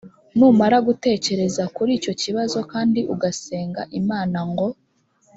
numara 0.37 0.77
gutekereza 0.87 1.63
kuri 1.75 1.91
icyo 1.99 2.13
kibazo 2.21 2.57
kandi 2.71 2.99
ugasenga 3.13 3.81
imana 3.99 4.39
ngo 4.51 4.67